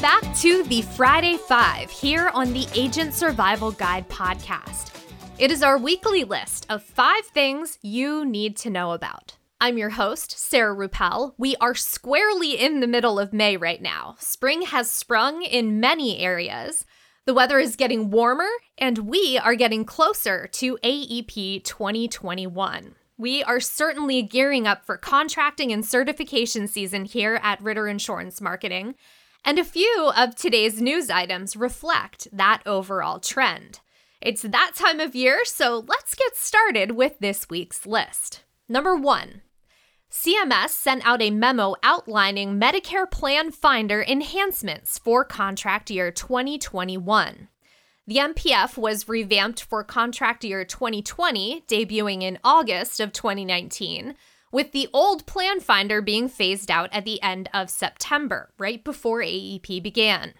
[0.00, 4.92] Back to the Friday Five here on the Agent Survival Guide podcast.
[5.38, 9.36] It is our weekly list of five things you need to know about.
[9.60, 11.34] I'm your host, Sarah Ruppel.
[11.36, 14.16] We are squarely in the middle of May right now.
[14.18, 16.86] Spring has sprung in many areas.
[17.26, 18.48] The weather is getting warmer,
[18.78, 22.94] and we are getting closer to AEP 2021.
[23.18, 28.94] We are certainly gearing up for contracting and certification season here at Ritter Insurance Marketing,
[29.44, 33.80] and a few of today's news items reflect that overall trend.
[34.20, 38.44] It's that time of year, so let's get started with this week's list.
[38.68, 39.40] Number one,
[40.10, 47.48] CMS sent out a memo outlining Medicare Plan Finder enhancements for contract year 2021.
[48.06, 54.16] The MPF was revamped for contract year 2020, debuting in August of 2019,
[54.52, 59.20] with the old Plan Finder being phased out at the end of September, right before
[59.20, 60.34] AEP began.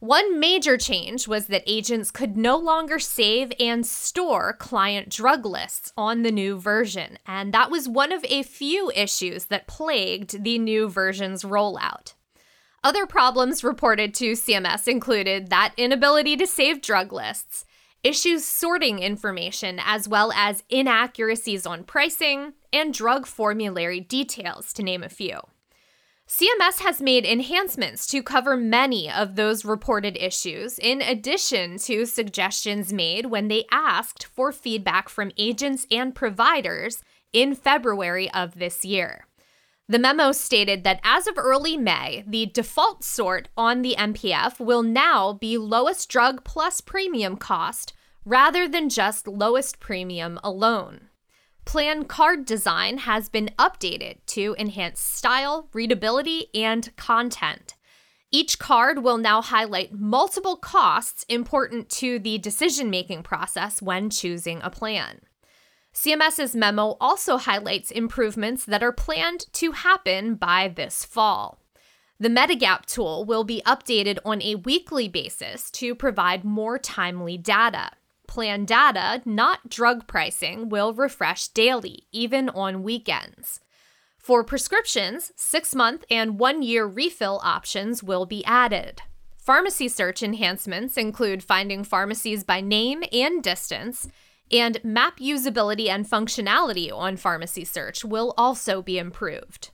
[0.00, 5.92] One major change was that agents could no longer save and store client drug lists
[5.96, 10.56] on the new version, and that was one of a few issues that plagued the
[10.56, 12.14] new version's rollout.
[12.84, 17.64] Other problems reported to CMS included that inability to save drug lists,
[18.04, 25.02] issues sorting information, as well as inaccuracies on pricing and drug formulary details, to name
[25.02, 25.40] a few.
[26.28, 32.92] CMS has made enhancements to cover many of those reported issues, in addition to suggestions
[32.92, 37.02] made when they asked for feedback from agents and providers
[37.32, 39.26] in February of this year.
[39.90, 44.82] The memo stated that as of early May, the default sort on the MPF will
[44.82, 47.94] now be lowest drug plus premium cost
[48.26, 51.08] rather than just lowest premium alone.
[51.64, 57.74] Plan card design has been updated to enhance style, readability, and content.
[58.30, 64.60] Each card will now highlight multiple costs important to the decision making process when choosing
[64.62, 65.20] a plan.
[65.94, 71.60] CMS's memo also highlights improvements that are planned to happen by this fall.
[72.20, 77.90] The Medigap tool will be updated on a weekly basis to provide more timely data
[78.28, 83.58] plan data, not drug pricing, will refresh daily, even on weekends.
[84.16, 89.02] For prescriptions, six month and one year refill options will be added.
[89.36, 94.06] Pharmacy search enhancements include finding pharmacies by name and distance,
[94.50, 99.70] and map usability and functionality on pharmacy search will also be improved.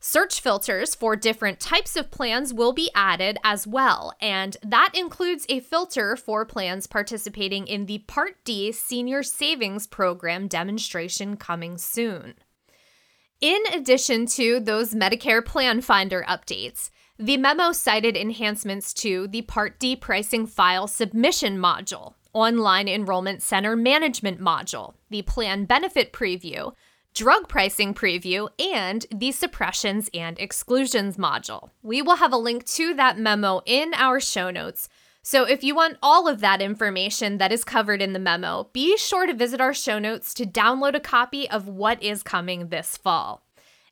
[0.00, 5.44] Search filters for different types of plans will be added as well, and that includes
[5.48, 12.34] a filter for plans participating in the Part D Senior Savings Program demonstration coming soon.
[13.40, 19.80] In addition to those Medicare Plan Finder updates, the memo cited enhancements to the Part
[19.80, 26.72] D pricing file submission module, online enrollment center management module, the plan benefit preview,
[27.14, 31.70] drug pricing preview, and the suppressions and exclusions module.
[31.82, 34.88] We will have a link to that memo in our show notes.
[35.22, 38.96] So, if you want all of that information that is covered in the memo, be
[38.96, 42.96] sure to visit our show notes to download a copy of what is coming this
[42.96, 43.42] fall.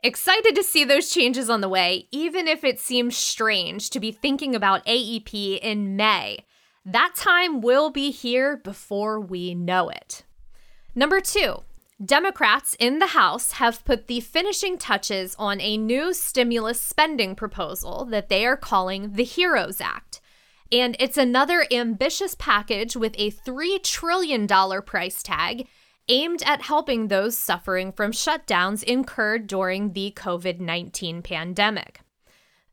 [0.02, 4.12] Excited to see those changes on the way, even if it seems strange to be
[4.12, 6.44] thinking about AEP in May.
[6.88, 10.22] That time will be here before we know it.
[10.94, 11.64] Number two,
[12.02, 18.04] Democrats in the House have put the finishing touches on a new stimulus spending proposal
[18.04, 20.20] that they are calling the HEROES Act.
[20.70, 25.66] And it's another ambitious package with a $3 trillion price tag
[26.08, 32.02] aimed at helping those suffering from shutdowns incurred during the COVID 19 pandemic.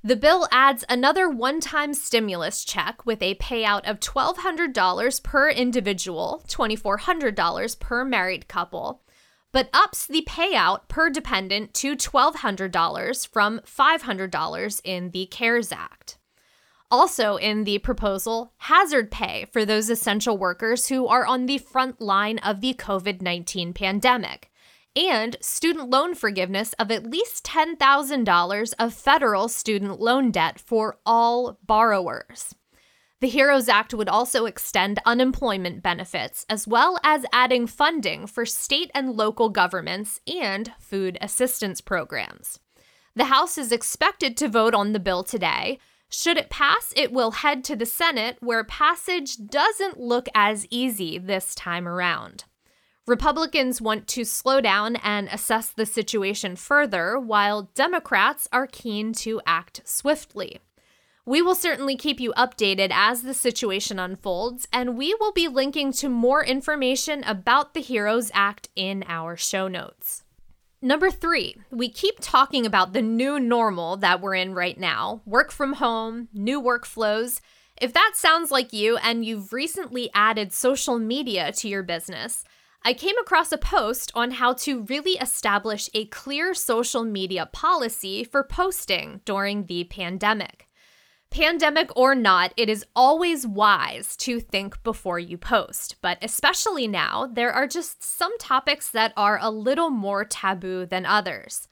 [0.05, 6.43] The bill adds another one time stimulus check with a payout of $1,200 per individual,
[6.49, 9.01] $2,400 per married couple,
[9.53, 16.17] but ups the payout per dependent to $1,200 from $500 in the CARES Act.
[16.91, 22.01] Also, in the proposal, hazard pay for those essential workers who are on the front
[22.01, 24.51] line of the COVID 19 pandemic,
[24.95, 31.59] and student loan forgiveness of at least $10,000 of federal student loan debt for all
[31.65, 32.53] borrowers.
[33.23, 38.91] The HEROES Act would also extend unemployment benefits, as well as adding funding for state
[38.93, 42.59] and local governments and food assistance programs.
[43.15, 45.79] The House is expected to vote on the bill today.
[46.09, 51.17] Should it pass, it will head to the Senate, where passage doesn't look as easy
[51.17, 52.43] this time around.
[53.05, 59.41] Republicans want to slow down and assess the situation further, while Democrats are keen to
[59.45, 60.59] act swiftly.
[61.25, 65.91] We will certainly keep you updated as the situation unfolds, and we will be linking
[65.93, 70.23] to more information about the HEROES Act in our show notes.
[70.81, 75.51] Number three, we keep talking about the new normal that we're in right now work
[75.51, 77.39] from home, new workflows.
[77.81, 82.43] If that sounds like you and you've recently added social media to your business,
[82.85, 88.25] I came across a post on how to really establish a clear social media policy
[88.25, 90.67] for posting during the pandemic.
[91.31, 97.25] Pandemic or not, it is always wise to think before you post, but especially now,
[97.25, 101.69] there are just some topics that are a little more taboo than others.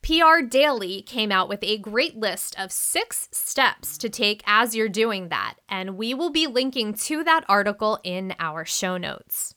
[0.00, 4.88] PR Daily came out with a great list of six steps to take as you're
[4.88, 9.56] doing that, and we will be linking to that article in our show notes.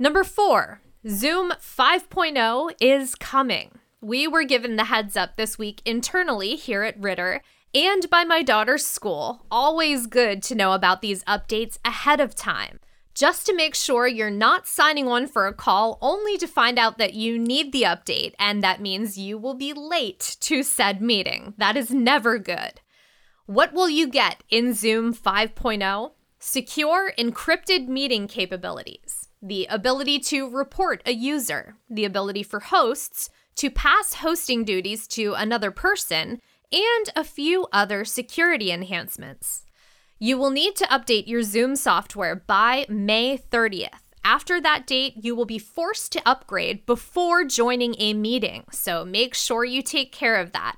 [0.00, 3.72] Number four, Zoom 5.0 is coming.
[4.00, 7.42] We were given the heads up this week internally here at Ritter
[7.74, 9.44] and by my daughter's school.
[9.50, 12.78] Always good to know about these updates ahead of time,
[13.12, 16.98] just to make sure you're not signing on for a call only to find out
[16.98, 21.54] that you need the update, and that means you will be late to said meeting.
[21.58, 22.80] That is never good.
[23.46, 26.12] What will you get in Zoom 5.0?
[26.38, 33.70] Secure encrypted meeting capabilities, the ability to report a user, the ability for hosts to
[33.70, 36.40] pass hosting duties to another person,
[36.72, 39.64] and a few other security enhancements.
[40.18, 44.00] You will need to update your Zoom software by May 30th.
[44.24, 49.34] After that date, you will be forced to upgrade before joining a meeting, so make
[49.34, 50.76] sure you take care of that.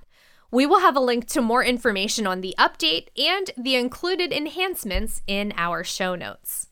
[0.53, 5.23] We will have a link to more information on the update and the included enhancements
[5.27, 6.69] in our show notes.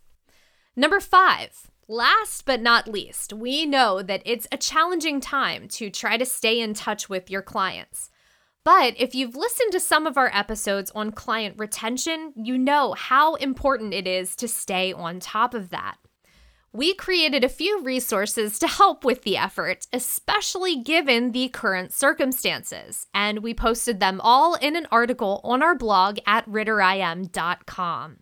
[0.77, 6.17] Number five, last but not least, we know that it's a challenging time to try
[6.17, 8.11] to stay in touch with your clients.
[8.65, 13.35] But if you've listened to some of our episodes on client retention, you know how
[13.37, 15.97] important it is to stay on top of that.
[16.71, 23.07] We created a few resources to help with the effort, especially given the current circumstances,
[23.15, 28.19] and we posted them all in an article on our blog at ritterim.com.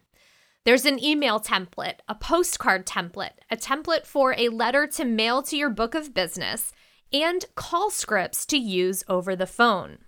[0.67, 5.57] There's an email template, a postcard template, a template for a letter to mail to
[5.57, 6.73] your book of business,
[7.13, 9.99] and call scripts to use over the phone.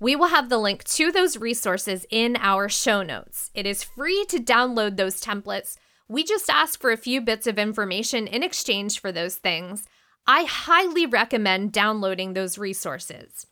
[0.00, 3.50] We will have the link to those resources in our show notes.
[3.52, 5.76] It is free to download those templates.
[6.08, 9.84] We just ask for a few bits of information in exchange for those things.
[10.26, 13.44] I highly recommend downloading those resources.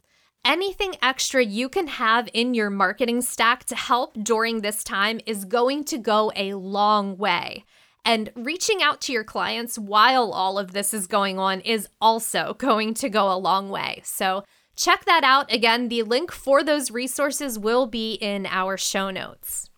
[0.46, 5.44] Anything extra you can have in your marketing stack to help during this time is
[5.44, 7.64] going to go a long way.
[8.04, 12.54] And reaching out to your clients while all of this is going on is also
[12.58, 14.02] going to go a long way.
[14.04, 14.44] So,
[14.76, 15.50] Check that out.
[15.50, 19.70] Again, the link for those resources will be in our show notes.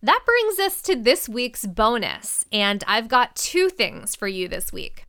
[0.00, 4.72] That brings us to this week's bonus, and I've got two things for you this
[4.72, 5.06] week.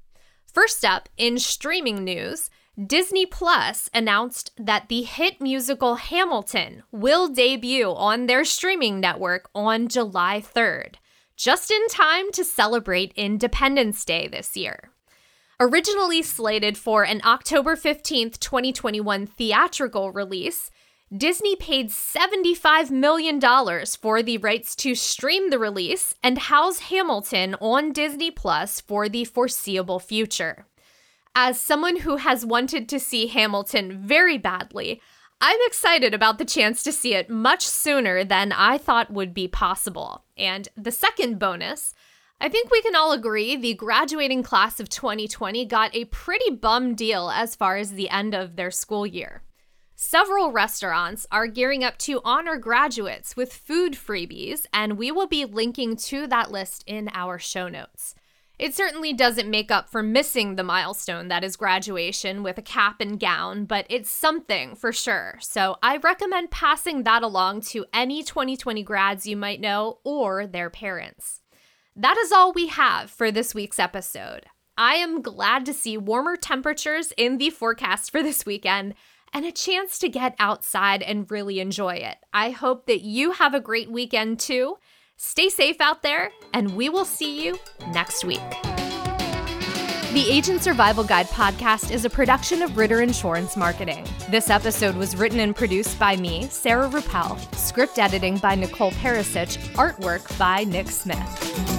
[0.51, 2.49] First up, in streaming news,
[2.87, 9.89] Disney Plus announced that the hit musical Hamilton will debut on their streaming network on
[9.89, 10.95] July 3rd,
[11.35, 14.91] just in time to celebrate Independence Day this year.
[15.59, 20.71] Originally slated for an October 15th, 2021 theatrical release,
[21.15, 23.41] Disney paid $75 million
[23.99, 29.25] for the rights to stream the release and house Hamilton on Disney Plus for the
[29.25, 30.65] foreseeable future.
[31.41, 35.01] As someone who has wanted to see Hamilton very badly,
[35.39, 39.47] I'm excited about the chance to see it much sooner than I thought would be
[39.47, 40.25] possible.
[40.35, 41.93] And the second bonus
[42.41, 46.93] I think we can all agree the graduating class of 2020 got a pretty bum
[46.93, 49.41] deal as far as the end of their school year.
[49.95, 55.45] Several restaurants are gearing up to honor graduates with food freebies, and we will be
[55.45, 58.13] linking to that list in our show notes.
[58.59, 62.99] It certainly doesn't make up for missing the milestone that is graduation with a cap
[62.99, 65.37] and gown, but it's something for sure.
[65.39, 70.69] So I recommend passing that along to any 2020 grads you might know or their
[70.69, 71.39] parents.
[71.95, 74.45] That is all we have for this week's episode.
[74.77, 78.93] I am glad to see warmer temperatures in the forecast for this weekend
[79.33, 82.17] and a chance to get outside and really enjoy it.
[82.33, 84.77] I hope that you have a great weekend too.
[85.21, 87.59] Stay safe out there, and we will see you
[87.91, 88.39] next week.
[90.13, 94.07] The Agent Survival Guide podcast is a production of Ritter Insurance Marketing.
[94.29, 99.57] This episode was written and produced by me, Sarah Ruppel, script editing by Nicole Perisic,
[99.73, 101.78] artwork by Nick Smith.